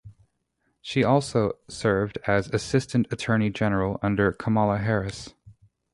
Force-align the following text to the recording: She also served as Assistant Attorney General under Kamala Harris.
She 0.81 1.03
also 1.03 1.59
served 1.67 2.17
as 2.25 2.47
Assistant 2.47 3.05
Attorney 3.13 3.51
General 3.51 3.99
under 4.01 4.31
Kamala 4.31 4.79
Harris. 4.79 5.35